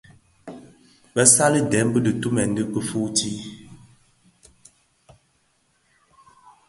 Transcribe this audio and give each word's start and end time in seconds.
Bësali 1.13 1.61
dèm 1.71 1.87
bëtumèn 1.93 2.51
kifuuti. 2.73 3.31